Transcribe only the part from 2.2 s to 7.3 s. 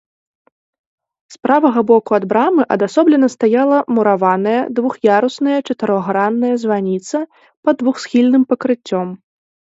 брамы адасоблена стаяла мураваная двух'ярусная чатырохгранная званіца